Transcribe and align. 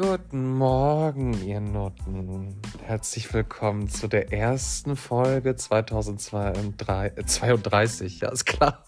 Guten 0.00 0.56
Morgen, 0.56 1.44
ihr 1.44 1.58
Nutten. 1.58 2.54
Herzlich 2.84 3.34
willkommen 3.34 3.88
zu 3.88 4.06
der 4.06 4.32
ersten 4.32 4.94
Folge 4.94 5.56
2032. 5.56 8.20
Ja, 8.20 8.28
ist 8.28 8.44
klar. 8.44 8.84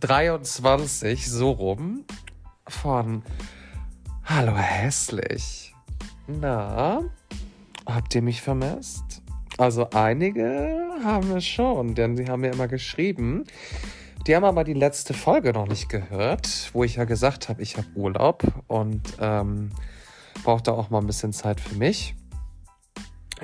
23, 0.00 1.30
so 1.30 1.50
rum. 1.50 2.04
Von 2.68 3.22
Hallo 4.26 4.54
hässlich. 4.54 5.74
Na, 6.26 7.00
habt 7.86 8.14
ihr 8.14 8.20
mich 8.20 8.42
vermisst? 8.42 9.22
Also 9.56 9.88
einige 9.94 10.90
haben 11.02 11.34
es 11.34 11.46
schon, 11.46 11.94
denn 11.94 12.18
sie 12.18 12.28
haben 12.28 12.42
mir 12.42 12.52
immer 12.52 12.68
geschrieben, 12.68 13.46
die 14.26 14.36
haben 14.36 14.44
aber 14.44 14.64
die 14.64 14.74
letzte 14.74 15.14
Folge 15.14 15.52
noch 15.52 15.66
nicht 15.66 15.88
gehört, 15.88 16.70
wo 16.74 16.84
ich 16.84 16.96
ja 16.96 17.04
gesagt 17.04 17.48
habe, 17.48 17.62
ich 17.62 17.76
habe 17.76 17.86
Urlaub 17.94 18.44
und 18.68 19.00
ähm, 19.18 19.70
brauchte 20.44 20.72
auch 20.72 20.90
mal 20.90 20.98
ein 20.98 21.06
bisschen 21.06 21.32
Zeit 21.32 21.60
für 21.60 21.74
mich. 21.76 22.14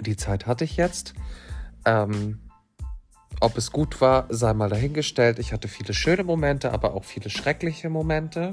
Die 0.01 0.17
Zeit 0.17 0.47
hatte 0.47 0.65
ich 0.65 0.77
jetzt. 0.77 1.15
Ähm, 1.87 2.41
ob 3.41 3.57
es 3.57 3.73
gut 3.73 4.01
war, 4.01 4.27
sei 4.29 4.53
mal 4.53 4.69
dahingestellt. 4.69 5.39
Ich 5.39 5.53
hatte 5.53 5.69
viele 5.69 5.95
schöne 5.95 6.25
Momente, 6.25 6.73
aber 6.73 6.95
auch 6.95 7.05
viele 7.05 7.31
schreckliche 7.31 7.89
Momente. 7.89 8.53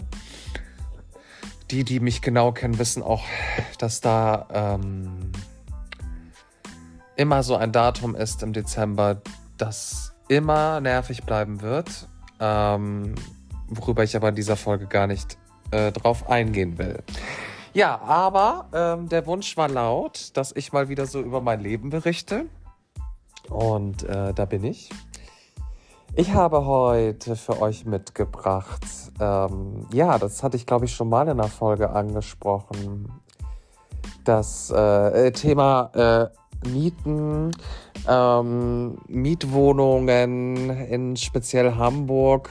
Die, 1.72 1.84
die 1.84 2.00
mich 2.00 2.22
genau 2.22 2.52
kennen, 2.52 2.80
wissen 2.80 3.04
auch, 3.04 3.24
dass 3.80 4.00
da 4.00 4.48
ähm, 4.54 5.32
immer 7.16 7.44
so 7.44 7.56
ein 7.56 7.72
Datum 7.72 8.16
ist 8.16 8.44
im 8.44 8.54
Dezember, 8.54 9.22
das 9.58 10.14
immer 10.30 10.80
nervig 10.80 11.24
bleiben 11.24 11.62
wird 11.62 12.08
ähm, 12.44 13.16
worüber 13.70 14.04
ich 14.04 14.16
aber 14.16 14.30
in 14.30 14.36
dieser 14.36 14.58
Folge 14.58 14.86
gar 14.88 15.08
nicht 15.08 15.38
äh, 15.72 15.92
drauf 15.92 16.30
eingehen 16.30 16.78
will. 16.78 17.02
Ja, 17.74 18.00
aber 18.02 18.68
ähm, 18.74 19.10
der 19.10 19.26
Wunsch 19.26 19.56
war 19.58 19.70
laut, 19.70 20.32
dass 20.34 20.52
ich 20.56 20.74
mal 20.74 20.90
wieder 20.90 21.06
so 21.06 21.22
über 21.22 21.42
mein 21.42 21.62
Leben 21.62 21.90
berichte. 21.90 22.46
Und 23.50 24.04
äh, 24.04 24.34
da 24.34 24.46
bin 24.46 24.64
ich. 24.64 24.90
Ich 26.16 26.34
habe 26.34 26.66
heute 26.66 27.36
für 27.36 27.60
euch 27.60 27.86
mitgebracht, 27.86 28.86
ähm, 29.20 29.88
ja, 29.92 30.20
das 30.20 30.44
hatte 30.44 30.58
ich 30.58 30.68
glaube 30.68 30.86
ich 30.86 30.94
schon 30.94 31.10
mal 31.10 31.24
in 31.24 31.40
einer 31.40 31.48
Folge 31.50 31.90
angesprochen, 31.90 33.12
das 34.24 34.70
äh, 34.70 35.32
Thema 35.32 35.90
äh, 35.96 36.43
Mieten, 36.64 37.52
ähm, 38.08 38.98
Mietwohnungen 39.08 40.70
in 40.70 41.16
speziell 41.16 41.76
Hamburg. 41.76 42.50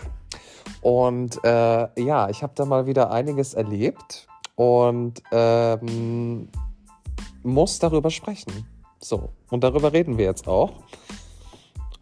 Und 0.81 1.43
äh, 1.45 2.03
ja, 2.03 2.29
ich 2.29 2.43
habe 2.43 2.53
da 2.57 2.65
mal 2.65 2.87
wieder 2.87 3.11
einiges 3.11 3.55
erlebt 3.55 4.27
und 4.57 5.23
ähm, 5.31 6.49
muss 7.43 7.79
darüber 7.79 8.11
sprechen. 8.11 8.67
So, 8.99 9.31
und 9.51 9.65
darüber 9.65 9.93
reden 9.93 10.19
wir 10.19 10.25
jetzt 10.27 10.49
auch. 10.49 10.73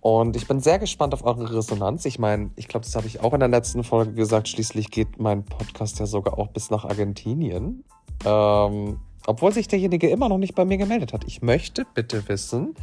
Und 0.01 0.35
ich 0.35 0.49
bin 0.49 0.61
sehr 0.61 0.79
gespannt 0.79 1.13
auf 1.13 1.25
eure 1.25 1.55
Resonanz. 1.55 2.07
Ich 2.07 2.19
meine, 2.19 2.51
ich 2.57 2.69
glaube, 2.69 2.87
das 2.87 2.97
habe 2.97 3.07
ich 3.07 3.21
auch 3.21 3.35
in 3.35 3.41
der 3.41 3.51
letzten 3.51 3.85
Folge 3.85 4.13
gesagt. 4.15 4.49
Schließlich 4.49 4.91
geht 4.91 5.19
mein 5.19 5.45
Podcast 5.45 5.99
ja 5.99 6.07
sogar 6.07 6.39
auch 6.39 6.49
bis 6.49 6.71
nach 6.71 6.87
Argentinien. 6.87 7.85
Ähm, 8.25 8.99
obwohl 9.31 9.53
sich 9.53 9.69
derjenige 9.69 10.11
immer 10.11 10.29
noch 10.29 10.39
nicht 10.39 10.55
bei 10.55 10.65
mir 10.65 10.77
gemeldet 10.77 11.13
hat. 11.13 11.25
Ich 11.25 11.41
möchte 11.41 11.87
bitte 11.95 12.29
wissen, 12.29 12.75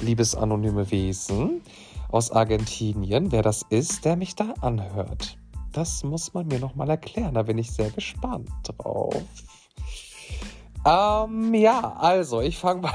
liebes 0.00 0.34
anonyme 0.34 0.90
Wesen 0.90 1.62
aus 2.08 2.30
Argentinien, 2.30 3.32
wer 3.32 3.42
das 3.42 3.62
ist, 3.70 4.04
der 4.04 4.16
mich 4.16 4.34
da 4.34 4.54
anhört. 4.60 5.38
Das 5.72 6.02
muss 6.02 6.34
man 6.34 6.46
mir 6.48 6.58
nochmal 6.58 6.90
erklären. 6.90 7.34
Da 7.34 7.42
bin 7.42 7.58
ich 7.58 7.70
sehr 7.70 7.90
gespannt 7.90 8.50
drauf. 8.64 9.22
Ähm, 10.84 11.54
ja, 11.54 11.96
also, 11.98 12.40
ich 12.40 12.58
fange 12.58 12.82
mal 12.82 12.94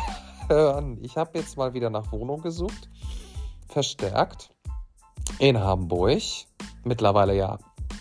an. 0.75 0.97
Ich 1.01 1.15
habe 1.15 1.37
jetzt 1.37 1.57
mal 1.57 1.73
wieder 1.73 1.89
nach 1.89 2.11
Wohnung 2.11 2.41
gesucht. 2.41 2.89
Verstärkt. 3.67 4.49
In 5.39 5.59
Hamburg. 5.59 6.21
Mittlerweile 6.83 7.35
ja, 7.35 7.57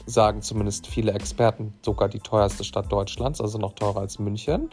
sagen 0.06 0.42
zumindest 0.42 0.86
viele 0.86 1.12
Experten, 1.12 1.74
sogar 1.82 2.08
die 2.08 2.20
teuerste 2.20 2.64
Stadt 2.64 2.90
Deutschlands, 2.90 3.40
also 3.40 3.58
noch 3.58 3.74
teurer 3.74 4.00
als 4.00 4.18
München. 4.18 4.70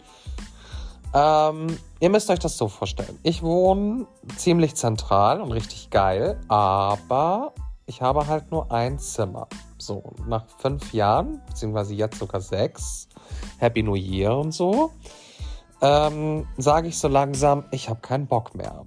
Ähm, 1.14 1.78
ihr 2.00 2.10
müsst 2.10 2.30
euch 2.30 2.40
das 2.40 2.58
so 2.58 2.68
vorstellen. 2.68 3.18
Ich 3.24 3.42
wohne 3.42 4.08
ziemlich 4.36 4.76
zentral 4.76 5.42
und 5.42 5.52
richtig 5.52 5.90
geil, 5.90 6.40
aber 6.48 7.54
ich 7.86 8.02
habe 8.02 8.28
halt 8.28 8.52
nur 8.52 8.72
ein 8.72 9.00
Zimmer. 9.00 9.48
So, 9.78 10.04
nach 10.28 10.46
fünf 10.58 10.94
Jahren, 10.94 11.42
beziehungsweise 11.48 11.94
jetzt 11.94 12.20
sogar 12.20 12.42
sechs, 12.42 13.08
Happy 13.60 13.84
New 13.84 13.96
Year 13.96 14.38
und 14.38 14.52
so, 14.52 14.92
ähm, 15.82 16.48
sage 16.58 16.88
ich 16.88 16.98
so 16.98 17.08
langsam, 17.08 17.66
ich 17.72 17.90
habe 17.90 18.02
keinen 18.02 18.28
Bock 18.28 18.56
mehr. 18.56 18.86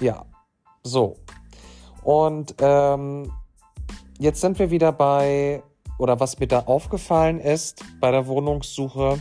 Ja, 0.00 0.24
so. 0.82 1.16
Und 2.02 2.54
ähm, 2.58 3.32
jetzt 4.20 4.40
sind 4.42 4.58
wir 4.58 4.70
wieder 4.70 4.92
bei, 4.92 5.62
oder 5.98 6.20
was 6.20 6.38
mir 6.38 6.46
da 6.46 6.60
aufgefallen 6.60 7.40
ist 7.40 7.82
bei 8.00 8.10
der 8.10 8.26
Wohnungssuche, 8.26 9.20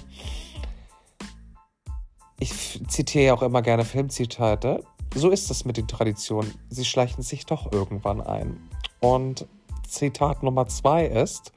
ich 2.40 2.82
zitiere 2.88 3.26
ja 3.26 3.34
auch 3.34 3.42
immer 3.42 3.62
gerne 3.62 3.86
Filmzitate. 3.86 4.84
So 5.16 5.30
ist 5.30 5.50
es 5.50 5.66
mit 5.66 5.78
den 5.78 5.88
Traditionen. 5.88 6.54
Sie 6.70 6.86
schleichen 6.86 7.24
sich 7.24 7.46
doch 7.46 7.72
irgendwann 7.72 8.22
ein. 8.22 8.70
Und 9.00 9.48
Zitat 9.88 10.44
Nummer 10.44 10.68
zwei 10.68 11.06
ist, 11.06 11.52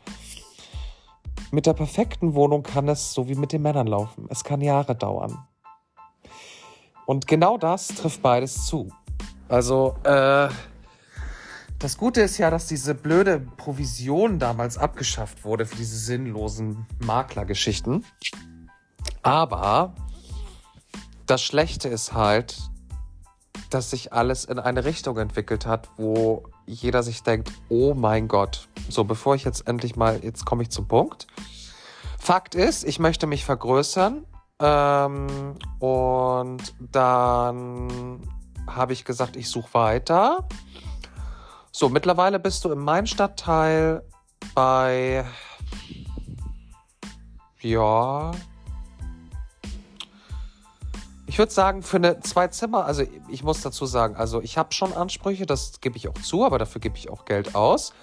mit 1.51 1.67
der 1.67 1.75
perfekten 1.75 2.35
Wohnung 2.35 2.63
kann 2.63 2.89
es 2.89 3.13
so 3.13 3.29
wie 3.29 3.35
mit 3.35 3.53
den 3.53 3.63
Männern 3.63 3.87
laufen. 3.87 4.27
Es 4.31 4.43
kann 4.43 4.61
Jahre 4.61 4.95
dauern. 4.95 5.47
Und 7.07 7.27
genau 7.27 7.59
das 7.59 7.89
trifft 7.89 8.23
beides 8.23 8.67
zu. 8.67 8.89
Also, 9.49 9.95
äh, 10.05 10.49
das 11.83 11.99
Gute 11.99 12.21
ist 12.21 12.39
ja, 12.39 12.49
dass 12.49 12.69
diese 12.69 12.95
blöde 12.95 13.41
Provision 13.41 14.39
damals 14.39 14.79
abgeschafft 14.79 15.45
wurde 15.45 15.67
für 15.67 15.75
diese 15.75 15.97
sinnlosen 15.97 16.87
Maklergeschichten. 17.01 18.07
Aber 19.23 19.93
das 21.27 21.43
Schlechte 21.43 21.89
ist 21.89 22.13
halt, 22.13 22.57
dass 23.69 23.91
sich 23.91 24.13
alles 24.13 24.45
in 24.45 24.61
eine 24.61 24.85
Richtung 24.85 25.19
entwickelt 25.19 25.67
hat, 25.67 25.89
wo 25.97 26.45
jeder 26.67 27.03
sich 27.03 27.25
denkt, 27.25 27.51
oh 27.69 27.95
mein 27.95 28.29
Gott. 28.29 28.69
So, 28.89 29.03
bevor 29.03 29.35
ich 29.35 29.43
jetzt 29.43 29.67
endlich 29.67 29.97
mal, 29.97 30.23
jetzt 30.23 30.45
komme 30.45 30.63
ich 30.63 30.71
zum 30.71 30.87
Punkt. 30.87 31.27
Fakt 32.17 32.55
ist, 32.55 32.85
ich 32.85 33.01
möchte 33.01 33.27
mich 33.27 33.45
vergrößern. 33.45 34.25
Ähm, 34.61 35.57
und 35.81 36.75
dann 36.79 38.21
habe 38.69 38.93
ich 38.93 39.05
gesagt, 39.05 39.35
ich 39.35 39.51
suche 39.51 39.75
weiter. 39.75 40.47
So, 41.75 41.89
mittlerweile 41.89 42.39
bist 42.39 42.67
du 42.67 42.71
in 42.71 42.81
meinem 42.81 43.07
Stadtteil 43.07 44.03
bei, 44.55 45.25
ja, 47.63 48.33
ich 51.27 51.39
würde 51.39 51.51
sagen, 51.51 51.83
für 51.83 51.97
eine 51.97 52.21
zwei 52.21 52.49
Zimmer, 52.49 52.85
also 52.85 53.05
ich 53.29 53.43
muss 53.43 53.63
dazu 53.63 53.87
sagen, 53.87 54.17
also 54.17 54.43
ich 54.43 54.59
habe 54.59 54.75
schon 54.75 54.93
Ansprüche, 54.93 55.47
das 55.47 55.81
gebe 55.81 55.97
ich 55.97 56.09
auch 56.09 56.21
zu, 56.23 56.45
aber 56.45 56.59
dafür 56.59 56.83
gebe 56.83 56.99
ich 56.99 57.09
auch 57.09 57.25
Geld 57.25 57.55
aus. 57.55 57.95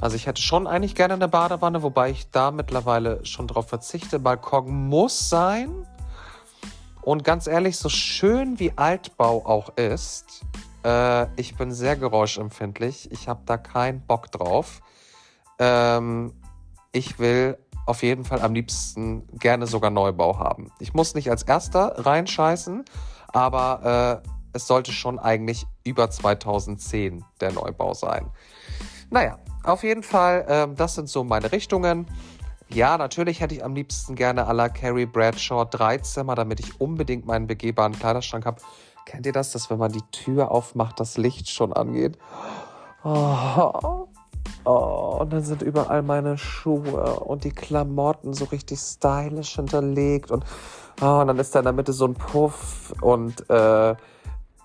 Also 0.00 0.16
ich 0.16 0.26
hätte 0.26 0.42
schon 0.42 0.66
eigentlich 0.66 0.96
gerne 0.96 1.14
eine 1.14 1.28
Badewanne, 1.28 1.84
wobei 1.84 2.10
ich 2.10 2.28
da 2.32 2.50
mittlerweile 2.50 3.24
schon 3.24 3.46
drauf 3.46 3.68
verzichte. 3.68 4.18
Balkon 4.18 4.88
muss 4.88 5.28
sein. 5.28 5.86
Und 7.02 7.22
ganz 7.22 7.46
ehrlich, 7.46 7.78
so 7.78 7.88
schön 7.88 8.58
wie 8.58 8.72
Altbau 8.74 9.46
auch 9.46 9.76
ist, 9.76 10.44
äh, 10.86 11.26
ich 11.36 11.56
bin 11.56 11.72
sehr 11.72 11.96
geräuschempfindlich. 11.96 13.10
Ich 13.10 13.28
habe 13.28 13.42
da 13.44 13.56
keinen 13.56 14.06
Bock 14.06 14.30
drauf. 14.30 14.80
Ähm, 15.58 16.32
ich 16.92 17.18
will 17.18 17.58
auf 17.86 18.02
jeden 18.02 18.24
Fall 18.24 18.40
am 18.40 18.54
liebsten 18.54 19.26
gerne 19.38 19.66
sogar 19.66 19.90
Neubau 19.90 20.38
haben. 20.38 20.70
Ich 20.78 20.94
muss 20.94 21.14
nicht 21.14 21.30
als 21.30 21.42
erster 21.42 22.06
reinscheißen, 22.06 22.84
aber 23.28 24.22
äh, 24.24 24.28
es 24.52 24.66
sollte 24.66 24.92
schon 24.92 25.18
eigentlich 25.18 25.66
über 25.84 26.08
2010 26.08 27.24
der 27.40 27.52
Neubau 27.52 27.94
sein. 27.94 28.30
Naja, 29.10 29.38
auf 29.62 29.82
jeden 29.82 30.02
Fall, 30.02 30.44
äh, 30.48 30.74
das 30.74 30.94
sind 30.94 31.08
so 31.08 31.24
meine 31.24 31.50
Richtungen. 31.52 32.06
Ja, 32.68 32.98
natürlich 32.98 33.40
hätte 33.40 33.54
ich 33.54 33.64
am 33.64 33.74
liebsten 33.74 34.14
gerne 34.16 34.48
à 34.48 34.52
la 34.52 34.68
Carrie 34.68 35.06
Bradshaw 35.06 35.64
drei 35.64 35.98
Zimmer, 35.98 36.34
damit 36.34 36.60
ich 36.60 36.80
unbedingt 36.80 37.26
meinen 37.26 37.46
begehbaren 37.46 37.92
Kleiderschrank 37.92 38.46
habe. 38.46 38.60
Kennt 39.06 39.24
ihr 39.24 39.32
das, 39.32 39.52
dass 39.52 39.70
wenn 39.70 39.78
man 39.78 39.92
die 39.92 40.02
Tür 40.12 40.50
aufmacht, 40.50 41.00
das 41.00 41.16
Licht 41.16 41.48
schon 41.48 41.72
angeht? 41.72 42.18
Oh, 43.02 44.08
Oh, 44.64 45.18
und 45.20 45.32
dann 45.32 45.42
sind 45.42 45.62
überall 45.62 46.02
meine 46.02 46.38
Schuhe 46.38 47.20
und 47.20 47.44
die 47.44 47.52
Klamotten 47.52 48.34
so 48.34 48.46
richtig 48.46 48.80
stylisch 48.80 49.54
hinterlegt 49.54 50.32
und, 50.32 50.44
oh, 51.00 51.20
und 51.20 51.28
dann 51.28 51.38
ist 51.38 51.54
da 51.54 51.60
in 51.60 51.64
der 51.64 51.72
Mitte 51.72 51.92
so 51.92 52.04
ein 52.04 52.14
Puff 52.14 52.92
und 53.00 53.48
äh, 53.48 53.94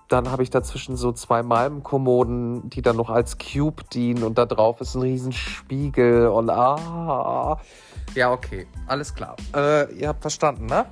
dann 0.08 0.30
habe 0.30 0.42
ich 0.42 0.50
dazwischen 0.50 0.96
so 0.96 1.12
zwei 1.12 1.44
Malmkommoden, 1.44 2.68
die 2.68 2.82
dann 2.82 2.96
noch 2.96 3.10
als 3.10 3.38
Cube 3.38 3.84
dienen 3.92 4.24
und 4.24 4.38
da 4.38 4.44
drauf 4.44 4.80
ist 4.80 4.96
ein 4.96 5.02
Riesenspiegel 5.02 6.26
und 6.26 6.50
ah. 6.50 7.60
Ja, 8.14 8.32
okay, 8.32 8.66
alles 8.88 9.14
klar. 9.14 9.36
Äh, 9.54 9.92
ihr 9.94 10.08
habt 10.08 10.22
verstanden, 10.22 10.66
ne? 10.66 10.86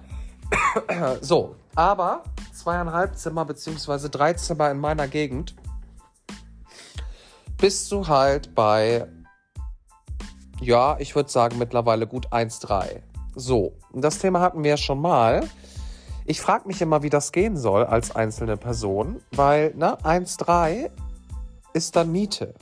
so, 1.20 1.56
aber 1.75 2.25
zweieinhalb 2.52 3.17
Zimmer 3.17 3.44
beziehungsweise 3.44 4.11
drei 4.11 4.34
Zimmer 4.34 4.70
in 4.70 4.78
meiner 4.78 5.08
Gegend 5.08 5.55
bist 7.58 7.93
du 7.93 8.08
halt 8.08 8.55
bei, 8.55 9.06
ja, 10.61 10.96
ich 10.99 11.14
würde 11.14 11.31
sagen 11.31 11.58
mittlerweile 11.58 12.06
gut 12.06 12.32
1,3. 12.32 13.02
So, 13.34 13.75
das 13.93 14.19
Thema 14.19 14.40
hatten 14.40 14.64
wir 14.64 14.70
ja 14.70 14.76
schon 14.76 15.00
mal. 15.00 15.49
Ich 16.25 16.40
frage 16.40 16.67
mich 16.67 16.81
immer, 16.81 17.02
wie 17.02 17.11
das 17.11 17.32
gehen 17.32 17.56
soll 17.56 17.84
als 17.84 18.14
einzelne 18.14 18.56
Person, 18.56 19.20
weil 19.32 19.75
ne, 19.75 19.99
1,3 20.02 20.90
ist 21.73 21.96
dann 21.96 22.12
Miete. 22.12 22.55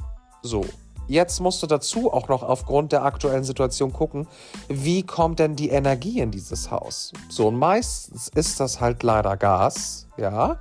So. 0.43 0.65
Jetzt 1.09 1.41
musst 1.41 1.63
du 1.63 1.67
dazu 1.67 2.13
auch 2.13 2.29
noch 2.29 2.43
aufgrund 2.43 2.93
der 2.93 3.03
aktuellen 3.03 3.43
Situation 3.43 3.95
gucken, 3.95 4.29
wie 4.69 5.03
kommt 5.03 5.39
denn 5.39 5.57
die 5.57 5.71
Energie 5.71 6.21
in 6.21 6.31
dieses 6.31 6.71
Haus? 6.71 7.13
So, 7.31 7.49
und 7.49 7.57
meistens 7.57 8.29
ist 8.29 8.61
das 8.61 8.79
halt 8.79 9.03
leider 9.03 9.39
Gas, 9.39 10.07
ja. 10.19 10.61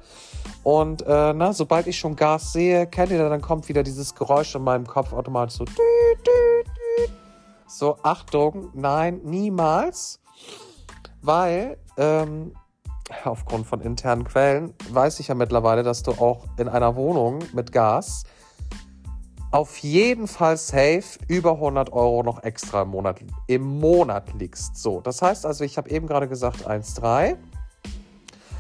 Und 0.63 1.01
äh, 1.01 1.33
na, 1.33 1.51
sobald 1.51 1.88
ich 1.88 1.99
schon 1.99 2.15
Gas 2.15 2.53
sehe, 2.53 2.88
kennt 2.88 3.11
ihr, 3.11 3.29
dann 3.29 3.41
kommt 3.41 3.67
wieder 3.67 3.83
dieses 3.83 4.15
Geräusch 4.15 4.55
in 4.55 4.63
meinem 4.63 4.88
Kopf 4.88 5.11
automatisch 5.11 5.57
so. 5.57 5.65
So, 7.67 7.97
Achtung, 8.01 8.69
nein, 8.73 9.19
niemals. 9.25 10.21
Weil 11.21 11.77
ähm, 11.97 12.53
aufgrund 13.25 13.67
von 13.67 13.81
internen 13.81 14.23
Quellen 14.23 14.73
weiß 14.89 15.19
ich 15.19 15.27
ja 15.27 15.35
mittlerweile, 15.35 15.83
dass 15.83 16.03
du 16.03 16.11
auch 16.11 16.45
in 16.57 16.69
einer 16.69 16.95
Wohnung 16.95 17.39
mit 17.53 17.73
Gas 17.73 18.23
auf 19.51 19.77
jeden 19.77 20.27
Fall 20.27 20.57
safe 20.57 21.19
über 21.27 21.53
100 21.53 21.94
Euro 21.94 22.23
noch 22.23 22.44
extra 22.44 22.81
im 22.81 22.89
Monat, 22.89 23.21
im 23.47 23.79
Monat 23.79 24.33
liegst. 24.33 24.77
So, 24.77 25.01
das 25.01 25.21
heißt 25.21 25.45
also, 25.45 25.63
ich 25.63 25.77
habe 25.77 25.89
eben 25.89 26.07
gerade 26.07 26.27
gesagt 26.27 26.67
1,3. 26.67 27.38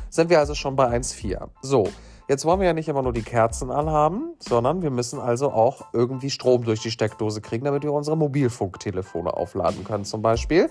Sind 0.09 0.29
wir 0.29 0.39
also 0.39 0.55
schon 0.55 0.75
bei 0.75 0.87
1,4. 0.87 1.49
So, 1.61 1.89
jetzt 2.29 2.45
wollen 2.45 2.61
wir 2.61 2.67
ja 2.67 2.73
nicht 2.73 2.87
immer 2.87 3.01
nur 3.01 3.13
die 3.13 3.21
Kerzen 3.21 3.69
anhaben, 3.69 4.33
sondern 4.39 4.81
wir 4.81 4.89
müssen 4.89 5.19
also 5.19 5.51
auch 5.51 5.93
irgendwie 5.93 6.29
Strom 6.29 6.63
durch 6.63 6.81
die 6.81 6.91
Steckdose 6.91 7.41
kriegen, 7.41 7.65
damit 7.65 7.83
wir 7.83 7.91
unsere 7.91 8.15
Mobilfunktelefone 8.15 9.33
aufladen 9.33 9.83
können 9.83 10.05
zum 10.05 10.21
Beispiel. 10.21 10.69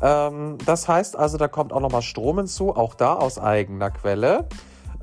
Ähm, 0.00 0.58
das 0.64 0.86
heißt 0.86 1.16
also, 1.16 1.38
da 1.38 1.48
kommt 1.48 1.72
auch 1.72 1.80
nochmal 1.80 2.02
Strom 2.02 2.38
hinzu, 2.38 2.74
auch 2.76 2.94
da 2.94 3.14
aus 3.14 3.38
eigener 3.38 3.90
Quelle. 3.90 4.46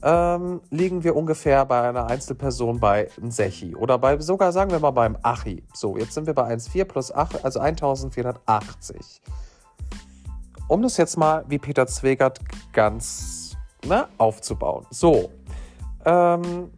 Ähm, 0.08 0.62
liegen 0.70 1.04
wir 1.04 1.16
ungefähr 1.16 1.66
bei 1.66 1.90
einer 1.90 2.06
Einzelperson 2.06 2.80
bei 2.80 3.10
einem 3.18 3.32
Sechi 3.32 3.76
oder 3.76 3.98
bei 3.98 4.20
sogar 4.20 4.52
sagen 4.52 4.70
wir 4.70 4.80
mal 4.80 4.92
beim 4.92 5.18
Achi. 5.24 5.64
So, 5.74 5.98
jetzt 5.98 6.14
sind 6.14 6.28
wir 6.28 6.36
bei 6.36 6.44
1,4 6.54 6.86
plus 6.86 7.12
8, 7.12 7.44
also 7.44 7.60
1480. 7.60 9.22
Um 10.68 10.84
das 10.84 10.98
jetzt 10.98 11.18
mal 11.18 11.44
wie 11.48 11.58
Peter 11.58 11.88
Zwegert 11.88 12.40
ganz 12.72 13.58
ne, 13.84 14.08
aufzubauen. 14.20 14.86
So, 14.92 15.32
ähm, 16.06 16.72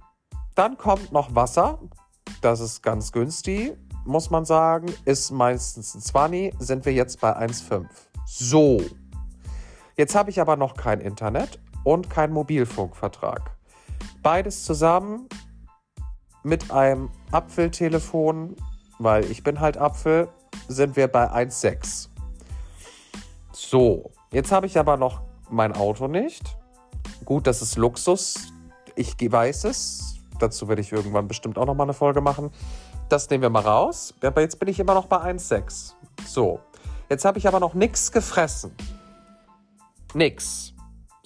dann 0.56 0.78
kommt 0.78 1.12
noch 1.12 1.36
Wasser. 1.36 1.80
Das 2.40 2.62
ist 2.62 2.82
ganz 2.82 3.12
günstig, 3.12 3.76
muss 4.06 4.30
man 4.30 4.46
sagen. 4.46 4.88
Ist 5.04 5.32
meistens 5.32 5.96
ein 5.96 6.00
20, 6.00 6.54
sind 6.60 6.86
wir 6.86 6.94
jetzt 6.94 7.20
bei 7.20 7.36
1,5. 7.38 7.88
So. 8.26 8.82
Jetzt 9.98 10.16
habe 10.16 10.30
ich 10.30 10.40
aber 10.40 10.56
noch 10.56 10.76
kein 10.76 11.02
Internet 11.02 11.60
und 11.88 12.10
keinen 12.10 12.34
Mobilfunkvertrag. 12.34 13.52
Beides 14.22 14.66
zusammen 14.66 15.30
mit 16.44 16.70
einem 16.72 17.10
Apfeltelefon, 17.32 18.58
weil 19.00 19.24
ich 19.32 19.42
bin 19.44 19.60
halt 19.60 19.78
Apfel, 19.78 20.28
sind 20.68 20.98
wir 20.98 21.08
bei 21.08 21.32
1,6. 21.32 22.10
So, 23.54 24.12
jetzt 24.32 24.52
habe 24.52 24.66
ich 24.66 24.78
aber 24.78 24.98
noch 24.98 25.22
mein 25.50 25.74
Auto 25.74 26.08
nicht. 26.08 26.58
Gut, 27.24 27.48
das 27.48 27.62
ist 27.62 27.78
Luxus. 27.78 28.52
Ich 28.96 29.16
weiß 29.20 29.64
es. 29.64 30.16
Dazu 30.40 30.68
werde 30.68 30.82
ich 30.82 30.92
irgendwann 30.92 31.28
bestimmt 31.28 31.58
auch 31.58 31.66
noch 31.66 31.76
mal 31.76 31.84
eine 31.84 31.94
Folge 31.94 32.20
machen. 32.20 32.52
Das 33.08 33.30
nehmen 33.30 33.44
wir 33.44 33.50
mal 33.50 33.64
raus. 33.64 34.14
Aber 34.22 34.42
jetzt 34.42 34.60
bin 34.60 34.68
ich 34.68 34.80
immer 34.80 34.94
noch 34.94 35.06
bei 35.06 35.18
1,6. 35.18 35.94
So, 36.26 36.60
Jetzt 37.10 37.24
habe 37.24 37.38
ich 37.38 37.48
aber 37.48 37.60
noch 37.60 37.74
nichts 37.74 38.12
gefressen. 38.12 38.76
Nix. 40.14 40.74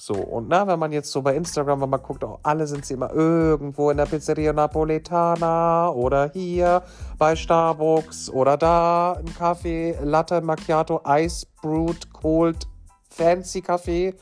So, 0.03 0.15
und 0.15 0.50
na, 0.50 0.65
wenn 0.65 0.80
man 0.80 0.92
jetzt 0.92 1.12
so 1.12 1.21
bei 1.21 1.36
Instagram, 1.36 1.80
wenn 1.80 1.92
man 1.92 2.01
guckt, 2.01 2.24
auch 2.24 2.39
alle 2.42 2.65
sind 2.65 2.88
sie 2.88 2.95
immer 2.95 3.13
irgendwo 3.13 3.92
in 3.92 3.98
der 3.98 4.07
Pizzeria 4.07 4.51
Napoletana 4.51 5.89
oder 5.92 6.31
hier 6.33 6.81
bei 7.19 7.36
Starbucks 7.36 8.31
oder 8.31 8.57
da 8.57 9.19
im 9.19 9.31
Kaffee, 9.36 9.95
Latte 10.01 10.42
Macchiato, 10.42 11.01
Ice 11.07 11.45
Brewed, 11.62 12.12
Cold, 12.13 12.68
Fancy 13.09 13.62
Kaffee. 13.62 14.15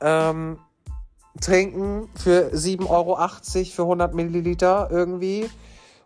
Ähm, 0.00 0.58
trinken 1.40 2.08
für 2.16 2.50
7,80 2.52 2.88
Euro 2.90 3.16
für 3.70 3.82
100 3.82 4.12
Milliliter 4.12 4.88
irgendwie 4.90 5.48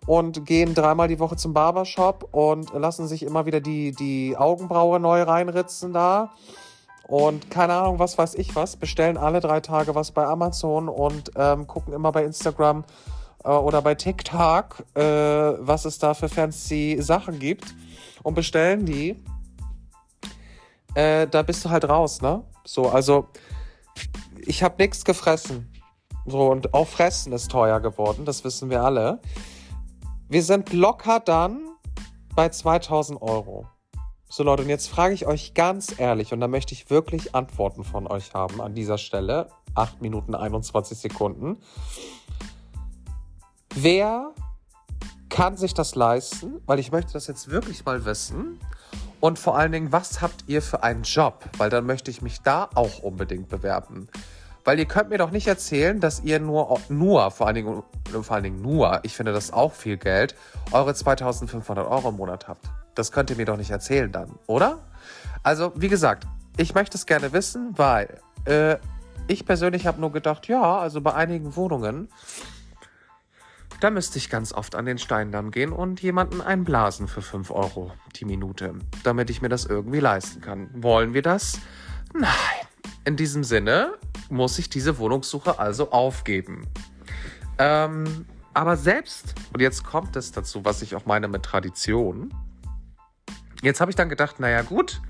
und 0.06 0.44
gehen 0.44 0.74
dreimal 0.74 1.08
die 1.08 1.20
Woche 1.20 1.36
zum 1.36 1.54
Barbershop 1.54 2.28
und 2.32 2.74
lassen 2.74 3.08
sich 3.08 3.22
immer 3.22 3.46
wieder 3.46 3.62
die, 3.62 3.92
die 3.92 4.36
Augenbraue 4.36 5.00
neu 5.00 5.22
reinritzen 5.22 5.94
da. 5.94 6.34
Und 7.06 7.50
keine 7.50 7.74
Ahnung, 7.74 8.00
was 8.00 8.18
weiß 8.18 8.34
ich 8.34 8.56
was, 8.56 8.76
bestellen 8.76 9.16
alle 9.16 9.38
drei 9.40 9.60
Tage 9.60 9.94
was 9.94 10.10
bei 10.10 10.26
Amazon 10.26 10.88
und 10.88 11.30
ähm, 11.36 11.68
gucken 11.68 11.92
immer 11.92 12.10
bei 12.10 12.24
Instagram 12.24 12.84
äh, 13.44 13.50
oder 13.50 13.80
bei 13.80 13.94
TikTok, 13.94 14.84
äh, 14.94 15.00
was 15.00 15.84
es 15.84 16.00
da 16.00 16.14
für 16.14 16.28
fancy 16.28 16.96
Sachen 17.00 17.38
gibt 17.38 17.74
und 18.24 18.34
bestellen 18.34 18.84
die. 18.86 19.22
Äh, 20.96 21.28
da 21.28 21.42
bist 21.42 21.64
du 21.64 21.70
halt 21.70 21.88
raus, 21.88 22.22
ne? 22.22 22.42
So, 22.64 22.88
also 22.88 23.28
ich 24.44 24.64
habe 24.64 24.74
nichts 24.78 25.04
gefressen. 25.04 25.72
So, 26.24 26.50
und 26.50 26.74
auch 26.74 26.88
Fressen 26.88 27.32
ist 27.32 27.52
teuer 27.52 27.78
geworden, 27.78 28.24
das 28.24 28.42
wissen 28.42 28.68
wir 28.68 28.82
alle. 28.82 29.20
Wir 30.28 30.42
sind 30.42 30.72
locker 30.72 31.20
dann 31.20 31.68
bei 32.34 32.48
2000 32.48 33.22
Euro. 33.22 33.68
So 34.28 34.42
Leute, 34.42 34.64
und 34.64 34.68
jetzt 34.68 34.88
frage 34.88 35.14
ich 35.14 35.26
euch 35.26 35.54
ganz 35.54 36.00
ehrlich, 36.00 36.32
und 36.32 36.40
da 36.40 36.48
möchte 36.48 36.74
ich 36.74 36.90
wirklich 36.90 37.34
Antworten 37.36 37.84
von 37.84 38.08
euch 38.08 38.34
haben 38.34 38.60
an 38.60 38.74
dieser 38.74 38.98
Stelle. 38.98 39.48
8 39.76 40.02
Minuten 40.02 40.34
21 40.34 40.98
Sekunden. 40.98 41.58
Wer 43.74 44.32
kann 45.28 45.56
sich 45.56 45.74
das 45.74 45.94
leisten? 45.94 46.60
Weil 46.66 46.80
ich 46.80 46.90
möchte 46.90 47.12
das 47.12 47.28
jetzt 47.28 47.50
wirklich 47.50 47.84
mal 47.84 48.04
wissen. 48.04 48.58
Und 49.20 49.38
vor 49.38 49.56
allen 49.56 49.70
Dingen, 49.70 49.92
was 49.92 50.20
habt 50.20 50.44
ihr 50.48 50.60
für 50.60 50.82
einen 50.82 51.04
Job? 51.04 51.44
Weil 51.56 51.70
dann 51.70 51.86
möchte 51.86 52.10
ich 52.10 52.20
mich 52.20 52.40
da 52.40 52.68
auch 52.74 52.98
unbedingt 53.00 53.48
bewerben. 53.48 54.08
Weil 54.64 54.80
ihr 54.80 54.86
könnt 54.86 55.10
mir 55.10 55.18
doch 55.18 55.30
nicht 55.30 55.46
erzählen, 55.46 56.00
dass 56.00 56.24
ihr 56.24 56.40
nur, 56.40 56.80
nur, 56.88 57.30
vor 57.30 57.46
allen 57.46 57.54
Dingen, 57.54 57.82
vor 58.22 58.34
allen 58.34 58.44
Dingen 58.44 58.60
nur, 58.60 58.98
ich 59.04 59.14
finde 59.14 59.32
das 59.32 59.52
auch 59.52 59.72
viel 59.72 59.96
Geld, 59.96 60.34
eure 60.72 60.94
2500 60.94 61.86
Euro 61.86 62.08
im 62.08 62.16
Monat 62.16 62.48
habt. 62.48 62.68
Das 62.96 63.12
könnt 63.12 63.30
ihr 63.30 63.36
mir 63.36 63.44
doch 63.44 63.56
nicht 63.56 63.70
erzählen 63.70 64.10
dann, 64.10 64.34
oder? 64.46 64.80
Also, 65.44 65.72
wie 65.76 65.88
gesagt, 65.88 66.26
ich 66.56 66.74
möchte 66.74 66.96
es 66.96 67.06
gerne 67.06 67.32
wissen, 67.32 67.74
weil 67.76 68.20
äh, 68.46 68.76
ich 69.28 69.46
persönlich 69.46 69.86
habe 69.86 70.00
nur 70.00 70.10
gedacht, 70.10 70.48
ja, 70.48 70.78
also 70.78 71.00
bei 71.00 71.14
einigen 71.14 71.54
Wohnungen, 71.54 72.08
da 73.80 73.90
müsste 73.90 74.18
ich 74.18 74.30
ganz 74.30 74.52
oft 74.52 74.74
an 74.74 74.86
den 74.86 74.98
Steindamm 74.98 75.50
gehen 75.50 75.70
und 75.70 76.00
jemanden 76.00 76.40
einblasen 76.40 77.08
für 77.08 77.22
5 77.22 77.50
Euro 77.50 77.92
die 78.16 78.24
Minute, 78.24 78.74
damit 79.04 79.28
ich 79.28 79.42
mir 79.42 79.50
das 79.50 79.66
irgendwie 79.66 80.00
leisten 80.00 80.40
kann. 80.40 80.70
Wollen 80.72 81.12
wir 81.12 81.22
das? 81.22 81.58
Nein. 82.14 82.30
In 83.04 83.16
diesem 83.16 83.44
Sinne 83.44 83.92
muss 84.30 84.58
ich 84.58 84.70
diese 84.70 84.98
Wohnungssuche 84.98 85.58
also 85.58 85.92
aufgeben. 85.92 86.66
Ähm, 87.58 88.26
aber 88.54 88.76
selbst, 88.76 89.34
und 89.52 89.60
jetzt 89.60 89.84
kommt 89.84 90.16
es 90.16 90.32
dazu, 90.32 90.64
was 90.64 90.82
ich 90.82 90.96
auch 90.96 91.04
meine 91.04 91.28
mit 91.28 91.42
Tradition. 91.42 92.32
Jetzt 93.62 93.80
habe 93.80 93.90
ich 93.90 93.96
dann 93.96 94.08
gedacht, 94.08 94.40
naja 94.40 94.62
gut, 94.62 95.00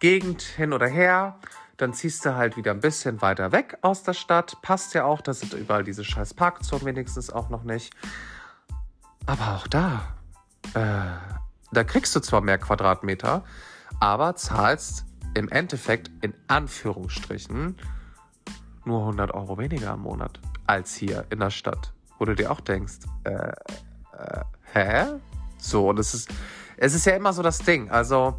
Gegend 0.00 0.42
hin 0.42 0.72
oder 0.72 0.86
her, 0.86 1.38
dann 1.76 1.92
ziehst 1.92 2.24
du 2.24 2.34
halt 2.36 2.56
wieder 2.56 2.70
ein 2.72 2.80
bisschen 2.80 3.20
weiter 3.22 3.52
weg 3.52 3.78
aus 3.82 4.02
der 4.02 4.14
Stadt. 4.14 4.60
Passt 4.62 4.94
ja 4.94 5.04
auch, 5.04 5.20
da 5.20 5.32
sind 5.32 5.54
überall 5.54 5.84
diese 5.84 6.04
scheiß 6.04 6.34
Parkzonen 6.34 6.84
wenigstens 6.84 7.30
auch 7.30 7.48
noch 7.48 7.64
nicht. 7.64 7.94
Aber 9.26 9.56
auch 9.56 9.66
da, 9.66 10.16
äh, 10.74 11.34
da 11.72 11.84
kriegst 11.84 12.14
du 12.14 12.20
zwar 12.20 12.40
mehr 12.40 12.58
Quadratmeter, 12.58 13.44
aber 14.00 14.36
zahlst 14.36 15.04
im 15.34 15.48
Endeffekt 15.48 16.10
in 16.20 16.34
Anführungsstrichen 16.46 17.76
nur 18.84 19.00
100 19.00 19.32
Euro 19.32 19.58
weniger 19.58 19.94
im 19.94 20.00
Monat 20.00 20.40
als 20.66 20.94
hier 20.94 21.26
in 21.30 21.40
der 21.40 21.50
Stadt, 21.50 21.92
wo 22.18 22.24
du 22.24 22.34
dir 22.34 22.50
auch 22.50 22.60
denkst, 22.60 22.98
äh, 23.24 23.32
äh, 23.32 24.44
hä? 24.72 25.06
So, 25.58 25.88
und 25.88 25.98
es 25.98 26.14
ist, 26.14 26.30
es 26.78 26.94
ist 26.94 27.06
ja 27.06 27.14
immer 27.14 27.32
so 27.32 27.42
das 27.42 27.58
Ding. 27.58 27.90
Also, 27.90 28.38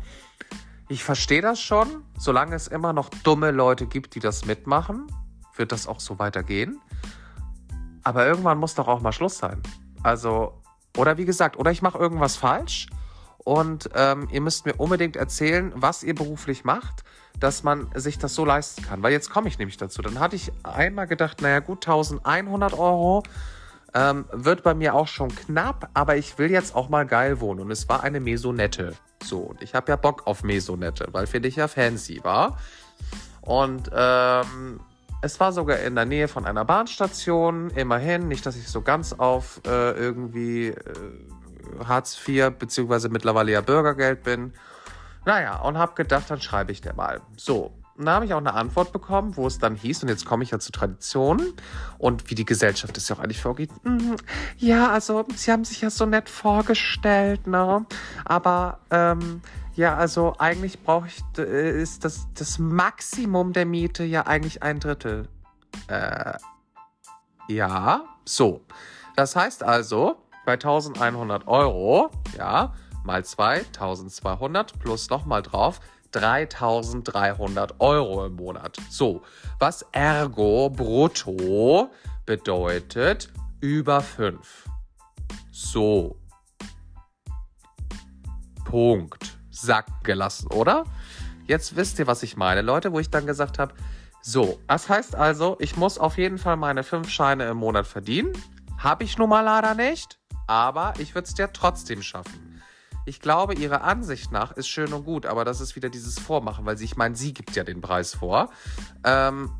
ich 0.87 1.03
verstehe 1.03 1.41
das 1.41 1.59
schon, 1.59 2.03
solange 2.17 2.55
es 2.55 2.67
immer 2.67 2.93
noch 2.93 3.09
dumme 3.09 3.51
Leute 3.51 3.85
gibt, 3.85 4.15
die 4.15 4.19
das 4.19 4.45
mitmachen, 4.45 5.07
wird 5.55 5.71
das 5.71 5.87
auch 5.87 5.99
so 5.99 6.17
weitergehen. 6.19 6.81
Aber 8.03 8.25
irgendwann 8.25 8.57
muss 8.57 8.75
doch 8.75 8.87
auch 8.87 9.01
mal 9.01 9.11
Schluss 9.11 9.37
sein. 9.37 9.61
Also, 10.01 10.61
oder 10.97 11.17
wie 11.17 11.25
gesagt, 11.25 11.57
oder 11.57 11.71
ich 11.71 11.81
mache 11.81 11.97
irgendwas 11.97 12.37
falsch 12.37 12.87
und 13.37 13.89
ähm, 13.93 14.27
ihr 14.31 14.41
müsst 14.41 14.65
mir 14.65 14.73
unbedingt 14.75 15.15
erzählen, 15.15 15.71
was 15.75 16.03
ihr 16.03 16.15
beruflich 16.15 16.63
macht, 16.63 17.03
dass 17.39 17.63
man 17.63 17.87
sich 17.93 18.17
das 18.17 18.33
so 18.33 18.45
leisten 18.45 18.83
kann. 18.83 19.03
Weil 19.03 19.11
jetzt 19.11 19.29
komme 19.29 19.47
ich 19.47 19.59
nämlich 19.59 19.77
dazu. 19.77 20.01
Dann 20.01 20.19
hatte 20.19 20.35
ich 20.35 20.51
einmal 20.63 21.07
gedacht, 21.07 21.41
naja 21.41 21.59
gut, 21.59 21.87
1100 21.87 22.73
Euro 22.73 23.23
ähm, 23.93 24.25
wird 24.31 24.63
bei 24.63 24.73
mir 24.73 24.93
auch 24.95 25.07
schon 25.07 25.33
knapp, 25.33 25.89
aber 25.93 26.17
ich 26.17 26.37
will 26.37 26.51
jetzt 26.51 26.75
auch 26.75 26.89
mal 26.89 27.05
geil 27.05 27.39
wohnen. 27.39 27.61
Und 27.61 27.71
es 27.71 27.87
war 27.89 28.03
eine 28.03 28.19
Mesonette. 28.19 28.93
So, 29.23 29.39
und 29.39 29.61
ich 29.61 29.75
habe 29.75 29.91
ja 29.91 29.95
Bock 29.95 30.27
auf 30.27 30.43
Mesonette, 30.43 31.07
weil 31.11 31.27
finde 31.27 31.49
ich 31.49 31.55
ja 31.55 31.67
fancy 31.67 32.23
war. 32.23 32.57
Und 33.41 33.89
ähm, 33.93 34.79
es 35.21 35.39
war 35.39 35.51
sogar 35.51 35.79
in 35.79 35.95
der 35.95 36.05
Nähe 36.05 36.27
von 36.27 36.45
einer 36.45 36.65
Bahnstation, 36.65 37.69
immerhin. 37.71 38.27
Nicht, 38.27 38.45
dass 38.45 38.55
ich 38.55 38.67
so 38.67 38.81
ganz 38.81 39.13
auf 39.13 39.61
äh, 39.65 39.91
irgendwie 39.91 40.67
äh, 40.67 40.75
Hartz 41.85 42.17
IV 42.27 42.51
beziehungsweise 42.57 43.09
mittlerweile 43.09 43.51
ja 43.51 43.61
Bürgergeld 43.61 44.23
bin. 44.23 44.53
Naja, 45.25 45.59
und 45.59 45.77
habe 45.77 45.95
gedacht, 45.95 46.29
dann 46.29 46.41
schreibe 46.41 46.71
ich 46.71 46.81
dir 46.81 46.93
mal. 46.93 47.21
So, 47.37 47.73
und 47.99 48.05
da 48.05 48.13
habe 48.15 48.25
ich 48.25 48.33
auch 48.33 48.37
eine 48.37 48.53
Antwort 48.53 48.93
bekommen, 48.93 49.35
wo 49.35 49.45
es 49.45 49.59
dann 49.59 49.75
hieß, 49.75 50.03
und 50.03 50.09
jetzt 50.09 50.25
komme 50.25 50.43
ich 50.43 50.51
ja 50.51 50.59
zu 50.59 50.71
Traditionen 50.71 51.53
und 51.97 52.29
wie 52.29 52.35
die 52.35 52.45
Gesellschaft 52.45 52.95
es 52.95 53.09
ja 53.09 53.17
auch 53.17 53.19
eigentlich 53.19 53.41
vorgeht. 53.41 53.71
Mhm. 53.83 54.15
Ja, 54.57 54.89
also 54.89 55.25
sie 55.35 55.51
haben 55.51 55.65
sich 55.65 55.81
ja 55.81 55.89
so 55.89 56.05
nett 56.05 56.29
vorgestellt, 56.29 57.45
ne? 57.45 57.85
Aber 58.23 58.79
ähm, 58.89 59.41
ja, 59.75 59.97
also 59.97 60.33
eigentlich 60.39 60.81
brauche 60.81 61.07
ich, 61.07 61.21
äh, 61.37 61.81
ist 61.81 62.05
das, 62.05 62.27
das 62.35 62.57
Maximum 62.57 63.51
der 63.51 63.65
Miete 63.65 64.05
ja 64.05 64.25
eigentlich 64.25 64.63
ein 64.63 64.79
Drittel. 64.79 65.27
Äh, 65.87 66.37
ja, 67.49 68.05
so. 68.23 68.61
Das 69.17 69.35
heißt 69.35 69.61
also, 69.63 70.15
bei 70.45 70.53
1100 70.53 71.47
Euro, 71.49 72.11
ja, 72.37 72.73
mal 73.03 73.25
2, 73.25 73.65
1200 73.65 74.79
plus 74.79 75.09
nochmal 75.09 75.41
drauf, 75.41 75.81
3300 76.11 77.79
Euro 77.79 78.25
im 78.25 78.35
Monat. 78.35 78.77
So, 78.89 79.21
was 79.59 79.85
ergo 79.91 80.69
brutto 80.69 81.91
bedeutet 82.25 83.31
über 83.61 84.01
5. 84.01 84.65
So. 85.51 86.17
Punkt. 88.65 89.37
Sack 89.51 90.03
gelassen, 90.03 90.47
oder? 90.51 90.85
Jetzt 91.47 91.75
wisst 91.75 91.99
ihr, 91.99 92.07
was 92.07 92.23
ich 92.23 92.37
meine, 92.37 92.61
Leute, 92.61 92.93
wo 92.93 92.99
ich 92.99 93.09
dann 93.09 93.25
gesagt 93.25 93.59
habe, 93.59 93.73
so, 94.21 94.59
das 94.67 94.89
heißt 94.89 95.15
also, 95.15 95.57
ich 95.59 95.77
muss 95.77 95.97
auf 95.97 96.17
jeden 96.17 96.37
Fall 96.37 96.57
meine 96.57 96.83
5 96.83 97.09
Scheine 97.09 97.45
im 97.49 97.57
Monat 97.57 97.87
verdienen. 97.87 98.33
Habe 98.77 99.03
ich 99.03 99.17
nun 99.17 99.29
mal 99.29 99.41
leider 99.41 99.73
nicht, 99.73 100.19
aber 100.47 100.93
ich 100.99 101.15
würde 101.15 101.27
es 101.27 101.33
dir 101.33 101.51
trotzdem 101.51 102.01
schaffen 102.01 102.48
ich 103.05 103.19
glaube, 103.19 103.55
ihrer 103.55 103.83
Ansicht 103.83 104.31
nach 104.31 104.51
ist 104.51 104.67
schön 104.67 104.93
und 104.93 105.05
gut, 105.05 105.25
aber 105.25 105.45
das 105.45 105.61
ist 105.61 105.75
wieder 105.75 105.89
dieses 105.89 106.19
Vormachen, 106.19 106.65
weil 106.65 106.77
sie, 106.77 106.85
ich 106.85 106.95
meine, 106.97 107.15
sie 107.15 107.33
gibt 107.33 107.55
ja 107.55 107.63
den 107.63 107.81
Preis 107.81 108.15
vor. 108.15 108.49
Ähm, 109.03 109.51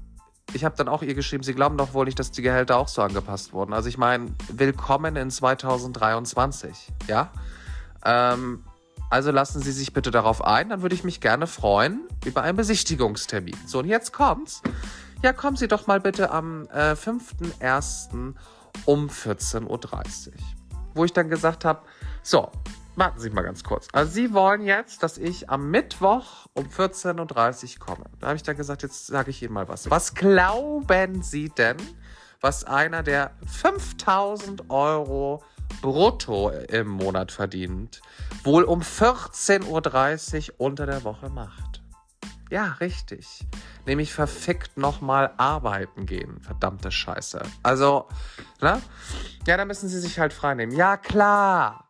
ich 0.54 0.66
habe 0.66 0.76
dann 0.76 0.88
auch 0.88 1.04
ihr 1.04 1.14
geschrieben, 1.14 1.44
sie 1.44 1.54
glauben 1.54 1.78
doch 1.78 1.94
wohl 1.94 2.06
nicht, 2.06 2.20
dass 2.20 2.32
die 2.32 2.42
Gehälter 2.42 2.78
auch 2.78 2.88
so 2.88 3.02
angepasst 3.02 3.54
wurden. 3.54 3.74
Also 3.74 3.90
ich 3.90 3.98
meine, 3.98 4.34
willkommen 4.52 5.16
in 5.16 5.30
2023, 5.30 6.90
ja? 7.08 7.32
Ähm, 8.04 8.64
also 9.10 9.32
lassen 9.32 9.62
Sie 9.62 9.72
sich 9.72 9.94
bitte 9.94 10.12
darauf 10.12 10.44
ein, 10.44 10.70
dann 10.70 10.82
würde 10.82 10.94
ich 10.94 11.04
mich 11.04 11.20
gerne 11.20 11.48
freuen 11.48 12.02
über 12.26 12.44
einen 12.44 12.58
Besichtigungstermin. 12.58 13.58
So, 13.66 13.80
und 13.80 13.86
jetzt 13.86 14.14
kommt's. 14.14 14.62
Ja, 15.24 15.34
kommen 15.34 15.58
Sie 15.58 15.68
doch 15.68 15.88
mal 15.88 16.00
bitte 16.00 16.32
am 16.32 16.68
äh, 16.68 16.94
5.1. 16.94 18.36
um 18.86 19.08
14.30 19.08 19.68
Uhr. 19.68 20.34
Wo 20.94 21.06
ich 21.06 21.14
dann 21.14 21.30
gesagt 21.30 21.66
habe, 21.66 21.82
so, 22.22 22.52
warten 23.00 23.20
Sie 23.20 23.30
mal 23.30 23.42
ganz 23.42 23.64
kurz. 23.64 23.88
Also 23.94 24.12
Sie 24.12 24.34
wollen 24.34 24.62
jetzt, 24.62 25.04
dass 25.04 25.18
ich 25.18 25.50
am 25.50 25.72
Mittwoch 25.72 26.48
um 26.54 26.66
14.30 26.66 27.80
Uhr 27.80 27.86
komme. 27.86 28.06
Da 28.20 28.28
habe 28.28 28.36
ich 28.36 28.44
dann 28.44 28.58
gesagt, 28.58 28.84
jetzt 28.84 29.08
sage 29.08 29.32
ich 29.32 29.42
Ihnen 29.42 29.54
mal 29.54 29.68
was. 29.68 29.90
Was 29.90 30.14
glauben 30.14 31.24
Sie 31.24 31.50
denn, 31.50 31.78
was 32.42 32.64
einer, 32.66 33.02
der 33.02 33.32
5000 33.46 34.70
Euro 34.70 35.44
brutto 35.82 36.50
im 36.50 36.88
Monat 36.88 37.32
verdient, 37.32 38.02
wohl 38.44 38.64
um 38.64 38.82
14.30 38.82 40.52
Uhr 40.52 40.56
unter 40.58 40.86
der 40.86 41.04
Woche 41.04 41.30
macht? 41.30 41.82
Ja, 42.50 42.78
richtig. 42.80 43.46
Nämlich 43.86 44.12
verfickt 44.12 44.78
nochmal 44.78 45.34
arbeiten 45.38 46.06
gehen. 46.06 46.42
Verdammte 46.42 46.92
Scheiße. 46.92 47.42
Also, 47.62 48.08
ne? 48.60 48.82
Ja, 49.46 49.56
da 49.56 49.66
müssen 49.66 49.88
Sie 49.88 50.00
sich 50.00 50.20
halt 50.20 50.34
frei 50.34 50.56
nehmen. 50.56 50.72
Ja, 50.72 50.98
klar. 50.98 51.89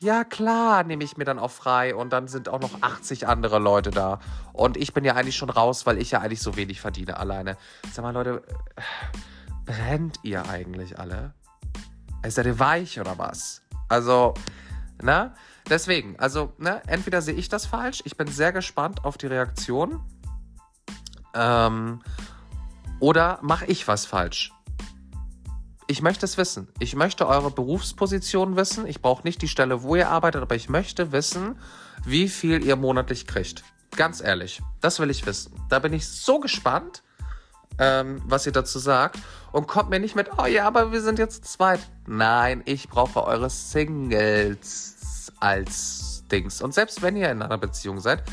Ja, 0.00 0.24
klar, 0.24 0.84
nehme 0.84 1.04
ich 1.04 1.16
mir 1.16 1.24
dann 1.24 1.38
auch 1.38 1.50
frei 1.50 1.94
und 1.94 2.12
dann 2.12 2.28
sind 2.28 2.48
auch 2.48 2.60
noch 2.60 2.82
80 2.82 3.26
andere 3.26 3.58
Leute 3.58 3.90
da. 3.90 4.18
Und 4.52 4.76
ich 4.76 4.92
bin 4.92 5.04
ja 5.04 5.14
eigentlich 5.14 5.36
schon 5.36 5.50
raus, 5.50 5.86
weil 5.86 5.98
ich 5.98 6.10
ja 6.10 6.20
eigentlich 6.20 6.42
so 6.42 6.56
wenig 6.56 6.80
verdiene 6.80 7.16
alleine. 7.16 7.56
Sag 7.92 8.02
mal, 8.02 8.12
Leute, 8.12 8.42
brennt 9.64 10.18
ihr 10.22 10.48
eigentlich 10.48 10.98
alle? 10.98 11.32
Seid 12.26 12.46
ihr 12.46 12.58
weich 12.58 13.00
oder 13.00 13.18
was? 13.18 13.62
Also, 13.88 14.34
ne? 15.02 15.34
Deswegen, 15.68 16.18
also, 16.18 16.52
ne, 16.58 16.82
entweder 16.86 17.22
sehe 17.22 17.34
ich 17.34 17.48
das 17.48 17.64
falsch, 17.64 18.02
ich 18.04 18.16
bin 18.16 18.26
sehr 18.26 18.52
gespannt 18.52 19.04
auf 19.04 19.16
die 19.16 19.28
Reaktion. 19.28 20.02
Ähm, 21.34 22.02
oder 23.00 23.38
mache 23.42 23.66
ich 23.66 23.88
was 23.88 24.04
falsch? 24.06 24.53
Ich 25.86 26.02
möchte 26.02 26.24
es 26.24 26.38
wissen. 26.38 26.68
Ich 26.78 26.94
möchte 26.94 27.26
eure 27.26 27.50
Berufsposition 27.50 28.56
wissen. 28.56 28.86
Ich 28.86 29.02
brauche 29.02 29.22
nicht 29.24 29.42
die 29.42 29.48
Stelle, 29.48 29.82
wo 29.82 29.96
ihr 29.96 30.08
arbeitet, 30.08 30.42
aber 30.42 30.54
ich 30.54 30.68
möchte 30.68 31.12
wissen, 31.12 31.58
wie 32.04 32.28
viel 32.28 32.64
ihr 32.64 32.76
monatlich 32.76 33.26
kriegt. 33.26 33.64
Ganz 33.96 34.20
ehrlich, 34.20 34.62
das 34.80 34.98
will 34.98 35.10
ich 35.10 35.24
wissen. 35.26 35.52
Da 35.68 35.78
bin 35.78 35.92
ich 35.92 36.08
so 36.08 36.40
gespannt, 36.40 37.02
ähm, 37.78 38.22
was 38.26 38.46
ihr 38.46 38.52
dazu 38.52 38.78
sagt. 38.78 39.18
Und 39.52 39.68
kommt 39.68 39.90
mir 39.90 40.00
nicht 40.00 40.16
mit, 40.16 40.30
oh 40.38 40.46
ja, 40.46 40.66
aber 40.66 40.90
wir 40.90 41.00
sind 41.00 41.18
jetzt 41.18 41.44
zweit. 41.44 41.80
Nein, 42.06 42.62
ich 42.64 42.88
brauche 42.88 43.24
eure 43.24 43.50
Singles 43.50 45.32
als 45.38 46.24
Dings. 46.30 46.60
Und 46.62 46.74
selbst 46.74 47.02
wenn 47.02 47.16
ihr 47.16 47.30
in 47.30 47.42
einer 47.42 47.58
Beziehung 47.58 48.00
seid, 48.00 48.24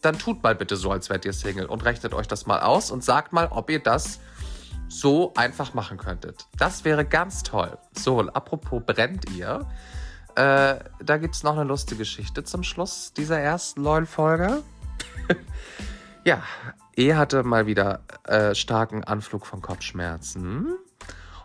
dann 0.00 0.18
tut 0.18 0.42
mal 0.42 0.54
bitte 0.54 0.76
so, 0.76 0.90
als 0.90 1.10
wärt 1.10 1.24
ihr 1.24 1.32
Single 1.32 1.66
und 1.66 1.84
rechnet 1.84 2.14
euch 2.14 2.26
das 2.26 2.46
mal 2.46 2.60
aus 2.60 2.90
und 2.90 3.04
sagt 3.04 3.32
mal, 3.32 3.48
ob 3.50 3.70
ihr 3.70 3.80
das 3.80 4.18
so 4.90 5.32
einfach 5.34 5.72
machen 5.72 5.96
könntet. 5.96 6.46
Das 6.58 6.84
wäre 6.84 7.04
ganz 7.04 7.42
toll. 7.42 7.78
So, 7.96 8.20
apropos 8.20 8.82
brennt 8.84 9.30
ihr. 9.30 9.66
Äh, 10.34 10.76
da 11.02 11.16
gibt 11.18 11.34
es 11.34 11.42
noch 11.42 11.52
eine 11.52 11.64
lustige 11.64 12.00
Geschichte 12.00 12.44
zum 12.44 12.62
Schluss 12.62 13.12
dieser 13.12 13.38
ersten 13.38 13.82
LOL-Folge. 13.82 14.62
ja, 16.24 16.42
er 16.96 17.18
hatte 17.18 17.42
mal 17.44 17.66
wieder 17.66 18.00
äh, 18.24 18.54
starken 18.54 19.04
Anflug 19.04 19.46
von 19.46 19.62
Kopfschmerzen. 19.62 20.76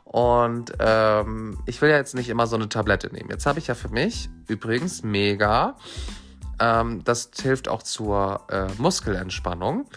Und 0.03 0.73
ähm, 0.79 1.59
ich 1.65 1.81
will 1.81 1.89
ja 1.89 1.97
jetzt 1.97 2.15
nicht 2.15 2.29
immer 2.29 2.47
so 2.47 2.55
eine 2.55 2.69
Tablette 2.69 3.11
nehmen. 3.13 3.29
Jetzt 3.29 3.45
habe 3.45 3.59
ich 3.59 3.67
ja 3.67 3.75
für 3.75 3.89
mich 3.89 4.29
übrigens 4.47 5.03
mega, 5.03 5.75
ähm, 6.59 7.03
das 7.03 7.31
hilft 7.41 7.67
auch 7.67 7.83
zur 7.83 8.45
äh, 8.49 8.67
Muskelentspannung, 8.77 9.89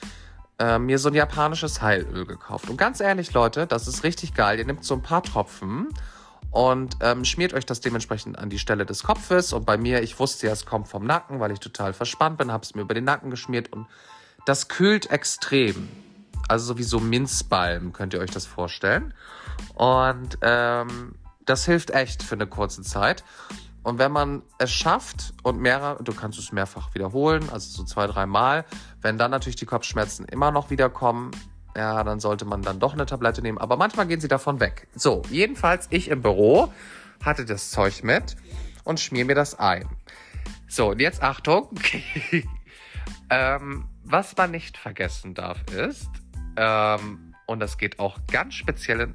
äh, 0.58 0.78
mir 0.78 0.98
so 0.98 1.08
ein 1.08 1.14
japanisches 1.14 1.80
Heilöl 1.82 2.26
gekauft. 2.26 2.68
Und 2.68 2.76
ganz 2.76 3.00
ehrlich, 3.00 3.32
Leute, 3.32 3.66
das 3.66 3.86
ist 3.88 4.04
richtig 4.04 4.34
geil. 4.34 4.58
Ihr 4.58 4.64
nehmt 4.64 4.84
so 4.84 4.94
ein 4.94 5.02
paar 5.02 5.22
Tropfen 5.22 5.88
und 6.50 6.96
ähm, 7.00 7.24
schmiert 7.24 7.54
euch 7.54 7.66
das 7.66 7.80
dementsprechend 7.80 8.38
an 8.38 8.50
die 8.50 8.58
Stelle 8.58 8.86
des 8.86 9.02
Kopfes. 9.02 9.52
Und 9.52 9.66
bei 9.66 9.76
mir, 9.76 10.02
ich 10.02 10.18
wusste 10.18 10.46
ja, 10.46 10.52
es 10.52 10.66
kommt 10.66 10.88
vom 10.88 11.04
Nacken, 11.04 11.40
weil 11.40 11.52
ich 11.52 11.60
total 11.60 11.92
verspannt 11.92 12.38
bin, 12.38 12.50
habe 12.52 12.64
es 12.64 12.74
mir 12.74 12.82
über 12.82 12.94
den 12.94 13.04
Nacken 13.04 13.30
geschmiert 13.30 13.72
und 13.72 13.86
das 14.46 14.68
kühlt 14.68 15.10
extrem. 15.10 15.88
Also 16.48 16.66
so 16.66 16.78
wie 16.78 16.82
so 16.84 17.00
Minzbalm, 17.00 17.92
könnt 17.92 18.14
ihr 18.14 18.20
euch 18.20 18.30
das 18.30 18.46
vorstellen. 18.46 19.12
Und 19.74 20.38
ähm, 20.40 21.14
das 21.44 21.66
hilft 21.66 21.90
echt 21.90 22.22
für 22.22 22.34
eine 22.34 22.46
kurze 22.46 22.82
Zeit. 22.82 23.24
Und 23.82 23.98
wenn 23.98 24.12
man 24.12 24.42
es 24.58 24.72
schafft 24.72 25.32
und 25.42 25.60
mehrere, 25.60 26.02
du 26.02 26.12
kannst 26.12 26.38
es 26.38 26.52
mehrfach 26.52 26.94
wiederholen, 26.94 27.48
also 27.50 27.70
so 27.70 27.84
zwei, 27.84 28.06
drei 28.06 28.26
Mal, 28.26 28.64
wenn 29.00 29.18
dann 29.18 29.30
natürlich 29.30 29.56
die 29.56 29.66
Kopfschmerzen 29.66 30.24
immer 30.26 30.50
noch 30.50 30.70
wiederkommen, 30.70 31.30
ja, 31.76 32.02
dann 32.02 32.18
sollte 32.18 32.44
man 32.44 32.62
dann 32.62 32.80
doch 32.80 32.92
eine 32.92 33.06
Tablette 33.06 33.40
nehmen. 33.40 33.58
Aber 33.58 33.76
manchmal 33.76 34.06
gehen 34.06 34.20
sie 34.20 34.28
davon 34.28 34.60
weg. 34.60 34.88
So, 34.94 35.22
jedenfalls 35.30 35.86
ich 35.90 36.08
im 36.08 36.22
Büro 36.22 36.72
hatte 37.24 37.44
das 37.44 37.70
Zeug 37.70 38.02
mit 38.02 38.36
und 38.84 39.00
schmier 39.00 39.24
mir 39.24 39.34
das 39.34 39.58
ein. 39.58 39.88
So, 40.66 40.90
und 40.90 41.00
jetzt 41.00 41.22
Achtung. 41.22 41.70
ähm, 43.30 43.88
was 44.04 44.36
man 44.36 44.50
nicht 44.50 44.76
vergessen 44.76 45.34
darf 45.34 45.62
ist, 45.72 46.08
ähm, 46.56 47.34
und 47.46 47.60
das 47.60 47.78
geht 47.78 47.98
auch 47.98 48.18
ganz 48.30 48.54
speziell 48.54 49.14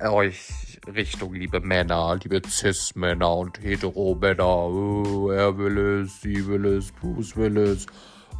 in 0.00 0.06
euch 0.06 0.71
Richtung, 0.86 1.34
liebe 1.34 1.60
Männer, 1.60 2.18
liebe 2.22 2.42
Cis-Männer 2.44 3.36
und 3.36 3.62
Hetero-Männer. 3.62 4.44
Oh, 4.44 5.30
er 5.30 5.56
will 5.56 6.04
es, 6.04 6.20
sie 6.20 6.44
will 6.46 6.64
es, 6.66 6.90
Bruce 6.90 7.36
will 7.36 7.56
es. 7.56 7.86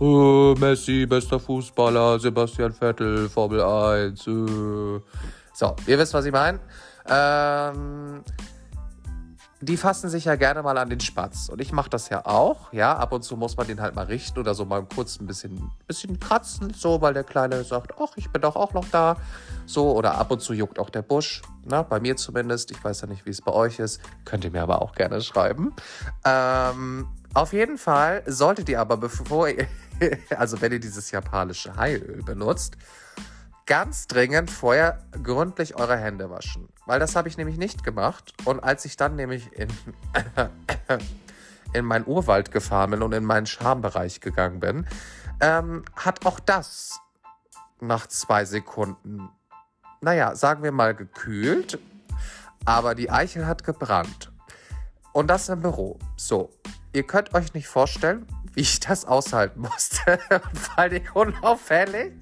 oh, 0.01 0.55
Messi, 0.59 1.07
bester 1.07 1.39
Fußballer, 1.39 2.19
Sebastian 2.19 2.73
Vettel, 2.73 3.29
Formel 3.29 3.63
1. 3.63 4.27
Äh. 4.27 5.01
So, 5.55 5.77
ihr 5.87 5.99
wisst, 5.99 6.15
was 6.15 6.25
ich 6.25 6.33
meine. 6.33 6.59
Ähm, 7.09 8.25
die 9.63 9.77
fassen 9.77 10.11
sich 10.11 10.25
ja 10.25 10.35
gerne 10.35 10.61
mal 10.63 10.77
an 10.77 10.91
den 10.91 10.99
Spatz. 10.99 11.49
Und 11.49 11.61
ich 11.61 11.73
mache 11.73 11.89
das 11.89 12.09
ja 12.09 12.27
auch. 12.27 12.73
Ja, 12.73 12.97
ab 12.97 13.13
und 13.13 13.23
zu 13.23 13.37
muss 13.37 13.57
man 13.57 13.69
den 13.69 13.81
halt 13.81 13.95
mal 13.95 14.07
richten 14.07 14.41
oder 14.41 14.55
so 14.55 14.65
mal 14.65 14.85
kurz 14.85 15.21
ein 15.21 15.27
bisschen, 15.27 15.71
bisschen 15.87 16.19
kratzen, 16.19 16.75
so, 16.75 17.01
weil 17.01 17.15
der 17.15 17.23
Kleine 17.23 17.63
sagt, 17.63 17.95
ach, 18.01 18.13
ich 18.17 18.31
bin 18.31 18.43
doch 18.43 18.57
auch 18.57 18.73
noch 18.73 18.89
da. 18.91 19.17
So, 19.65 19.93
oder 19.93 20.17
ab 20.17 20.33
und 20.33 20.43
zu 20.43 20.53
juckt 20.53 20.81
auch 20.81 20.91
der 20.91 21.03
Busch. 21.03 21.43
Na, 21.65 21.83
bei 21.83 22.01
mir 22.01 22.17
zumindest. 22.17 22.73
Ich 22.73 22.83
weiß 22.83 23.03
ja 23.03 23.07
nicht, 23.07 23.25
wie 23.25 23.31
es 23.31 23.41
bei 23.41 23.53
euch 23.53 23.79
ist. 23.79 24.01
Könnt 24.25 24.45
ihr 24.45 24.51
mir 24.51 24.63
aber 24.63 24.83
auch 24.83 24.97
gerne 24.97 25.21
schreiben. 25.21 25.73
Ähm, 26.25 27.07
auf 27.33 27.53
jeden 27.53 27.79
Fall 27.79 28.25
solltet 28.27 28.69
ihr 28.69 28.81
aber, 28.81 28.97
bevor 28.97 29.49
ihr, 29.49 29.69
also 30.37 30.61
wenn 30.61 30.73
ihr 30.73 30.81
dieses 30.81 31.13
japanische 31.13 31.77
Heilöl 31.77 32.25
benutzt, 32.25 32.77
ganz 33.67 34.09
dringend 34.09 34.51
vorher 34.51 34.99
gründlich 35.23 35.77
eure 35.77 35.97
Hände 35.97 36.31
waschen. 36.31 36.69
Weil 36.93 37.01
das 37.01 37.17
habe 37.17 37.27
ich 37.27 37.39
nämlich 37.39 37.57
nicht 37.57 37.85
gemacht. 37.85 38.35
Und 38.45 38.61
als 38.61 38.85
ich 38.85 38.99
dann 38.99 39.17
nämlich 39.17 39.51
in, 39.55 39.71
in 41.73 41.87
meinen 41.87 42.07
Urwald 42.07 42.51
gefahren 42.51 42.91
bin 42.91 43.01
und 43.01 43.15
in 43.15 43.25
meinen 43.25 43.47
Schambereich 43.47 44.21
gegangen 44.21 44.61
bin, 44.61 44.87
ähm, 45.41 45.87
hat 45.97 46.27
auch 46.27 46.39
das 46.39 47.01
nach 47.81 48.09
zwei 48.09 48.45
Sekunden, 48.45 49.31
naja, 50.03 50.35
sagen 50.35 50.63
wir 50.63 50.71
mal 50.71 50.95
gekühlt, 50.95 51.79
aber 52.67 52.95
die 52.95 53.11
Eichel 53.11 53.47
hat 53.47 53.65
gebrannt. 53.65 54.31
Und 55.15 55.29
das 55.29 55.49
im 55.49 55.63
Büro. 55.63 55.99
So, 56.19 56.51
ihr 56.93 57.07
könnt 57.07 57.33
euch 57.33 57.55
nicht 57.55 57.69
vorstellen, 57.69 58.27
wie 58.53 58.61
ich 58.61 58.81
das 58.81 59.07
aushalten 59.07 59.63
musste. 59.63 60.19
Vor 60.53 60.79
allem 60.79 61.03
unauffällig. 61.15 62.13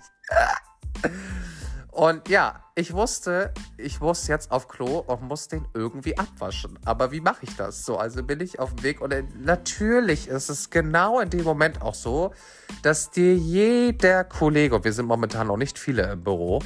Und 1.90 2.28
ja, 2.28 2.64
ich 2.76 2.94
wusste, 2.94 3.52
ich 3.76 4.00
muss 4.00 4.28
jetzt 4.28 4.52
auf 4.52 4.68
Klo 4.68 4.98
und 5.00 5.22
muss 5.22 5.48
den 5.48 5.66
irgendwie 5.74 6.16
abwaschen. 6.16 6.78
Aber 6.84 7.10
wie 7.10 7.20
mache 7.20 7.40
ich 7.42 7.56
das? 7.56 7.84
So, 7.84 7.98
also 7.98 8.22
bin 8.22 8.40
ich 8.40 8.60
auf 8.60 8.74
dem 8.74 8.82
Weg 8.84 9.00
und 9.00 9.12
natürlich 9.44 10.28
ist 10.28 10.48
es 10.48 10.70
genau 10.70 11.20
in 11.20 11.30
dem 11.30 11.42
Moment 11.42 11.82
auch 11.82 11.94
so, 11.94 12.32
dass 12.82 13.10
dir 13.10 13.34
jeder 13.34 14.24
Kollege, 14.24 14.76
und 14.76 14.84
wir 14.84 14.92
sind 14.92 15.06
momentan 15.06 15.48
noch 15.48 15.56
nicht 15.56 15.78
viele 15.78 16.12
im 16.12 16.22
Büro, 16.22 16.60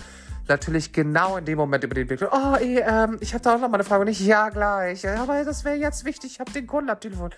natürlich 0.48 0.92
genau 0.92 1.36
in 1.36 1.44
dem 1.44 1.58
Moment 1.58 1.84
über 1.84 1.94
den 1.94 2.08
Weg. 2.08 2.26
Oh, 2.30 2.54
ey, 2.58 2.80
ähm, 2.80 3.18
ich 3.20 3.32
da 3.32 3.54
auch 3.54 3.60
noch 3.60 3.68
mal 3.68 3.74
eine 3.74 3.84
Frage. 3.84 4.02
Und 4.02 4.08
ich, 4.08 4.20
ja, 4.20 4.48
gleich. 4.48 5.08
Aber 5.08 5.44
das 5.44 5.64
wäre 5.64 5.76
jetzt 5.76 6.04
wichtig. 6.04 6.32
Ich 6.32 6.40
habe 6.40 6.52
den 6.52 6.66
Kunden 6.66 6.90
am 6.90 7.00
Telefon. 7.00 7.30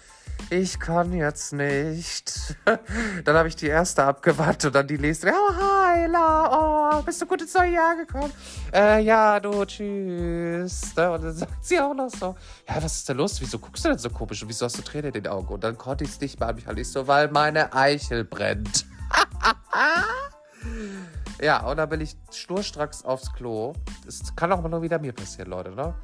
Ich 0.51 0.79
kann 0.79 1.13
jetzt 1.13 1.53
nicht. 1.53 2.57
dann 3.25 3.37
habe 3.37 3.49
ich 3.49 3.57
die 3.57 3.67
erste 3.67 4.05
abgewandt 4.05 4.65
und 4.65 4.75
dann 4.75 4.87
die 4.87 4.99
nächste. 4.99 5.33
Oh, 5.33 5.55
hi, 5.55 6.07
La. 6.07 6.99
Oh, 6.99 7.03
bist 7.03 7.21
du 7.21 7.27
gut 7.27 7.43
ins 7.43 7.55
neue 7.55 7.73
Jahr 7.73 7.97
gekommen? 7.97 8.33
Äh, 8.73 9.03
ja, 9.03 9.41
du, 9.41 9.65
tschüss. 9.65 10.91
Und 10.91 10.97
dann 10.97 11.33
sagt 11.35 11.65
sie 11.65 11.81
auch 11.81 11.95
noch 11.95 12.11
so, 12.11 12.37
ja, 12.69 12.83
was 12.83 12.99
ist 12.99 13.09
denn 13.09 13.17
los? 13.17 13.41
Wieso 13.41 13.59
guckst 13.59 13.85
du 13.85 13.89
denn 13.89 13.99
so 13.99 14.11
komisch 14.11 14.43
und 14.43 14.49
wieso 14.49 14.67
hast 14.67 14.79
du 14.79 14.83
Tränen 14.83 15.07
in 15.07 15.23
den 15.23 15.27
Augen? 15.27 15.53
Und 15.53 15.65
dann 15.65 15.77
konnte 15.77 16.05
ich 16.05 16.11
es 16.11 16.21
nicht 16.21 16.39
mehr 16.39 16.51
an 16.51 16.55
mich 16.55 16.67
halt 16.67 16.79
nicht 16.79 16.91
so, 16.91 17.09
weil 17.09 17.29
meine 17.29 17.73
Eichel 17.73 18.25
brennt. 18.25 18.87
Ja, 21.41 21.67
und 21.67 21.77
dann 21.77 21.89
bin 21.89 22.01
ich 22.01 22.17
schnurstracks 22.31 23.05
aufs 23.05 23.33
Klo. 23.33 23.75
Das 24.05 24.35
kann 24.37 24.53
auch 24.53 24.63
mal 24.63 24.69
nur 24.69 24.83
wieder 24.83 24.99
mir 24.99 25.13
passieren, 25.13 25.51
Leute, 25.51 25.71
ne? 25.71 25.95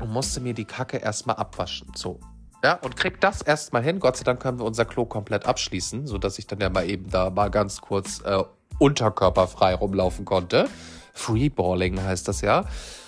Und 0.00 0.10
musste 0.10 0.40
mir 0.40 0.54
die 0.54 0.64
Kacke 0.64 0.98
erstmal 0.98 1.36
abwaschen. 1.36 1.88
So. 1.94 2.20
Ja, 2.62 2.74
und 2.74 2.96
krieg 2.96 3.20
das 3.20 3.40
erstmal 3.40 3.82
hin. 3.82 4.00
Gott 4.00 4.16
sei 4.16 4.24
Dank 4.24 4.40
können 4.40 4.58
wir 4.58 4.66
unser 4.66 4.84
Klo 4.84 5.06
komplett 5.06 5.46
abschließen, 5.46 6.06
sodass 6.06 6.38
ich 6.38 6.46
dann 6.46 6.60
ja 6.60 6.68
mal 6.68 6.88
eben 6.88 7.08
da 7.10 7.30
mal 7.30 7.50
ganz 7.50 7.80
kurz 7.80 8.20
äh, 8.20 8.42
unterkörperfrei 8.78 9.74
rumlaufen 9.74 10.24
konnte. 10.24 10.68
Freeballing 11.14 12.02
heißt 12.02 12.28
das 12.28 12.42
ja. 12.42 12.64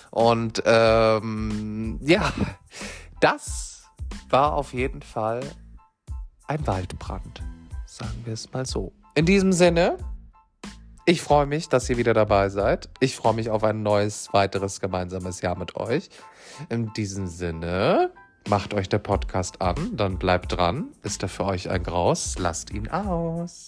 Und 0.09 0.61
ähm, 0.65 1.99
ja, 2.01 2.31
das 3.19 3.83
war 4.29 4.53
auf 4.53 4.73
jeden 4.73 5.01
Fall 5.01 5.41
ein 6.47 6.65
Waldbrand. 6.65 7.43
Sagen 7.85 8.21
wir 8.25 8.33
es 8.33 8.51
mal 8.53 8.65
so. 8.65 8.91
In 9.15 9.25
diesem 9.25 9.53
Sinne, 9.53 9.97
ich 11.05 11.21
freue 11.21 11.45
mich, 11.45 11.69
dass 11.69 11.89
ihr 11.89 11.97
wieder 11.97 12.13
dabei 12.13 12.49
seid. 12.49 12.89
Ich 12.99 13.15
freue 13.15 13.33
mich 13.33 13.49
auf 13.49 13.63
ein 13.63 13.83
neues, 13.83 14.29
weiteres 14.31 14.79
gemeinsames 14.79 15.41
Jahr 15.41 15.57
mit 15.57 15.75
euch. 15.75 16.09
In 16.69 16.93
diesem 16.93 17.27
Sinne, 17.27 18.11
macht 18.47 18.73
euch 18.73 18.87
der 18.87 18.99
Podcast 18.99 19.61
an, 19.61 19.97
dann 19.97 20.17
bleibt 20.17 20.55
dran. 20.55 20.89
Ist 21.03 21.23
er 21.23 21.29
für 21.29 21.45
euch 21.45 21.69
ein 21.69 21.83
Graus? 21.83 22.35
Lasst 22.39 22.71
ihn 22.71 22.89
aus. 22.89 23.65